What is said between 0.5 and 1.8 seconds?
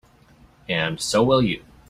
And so will you.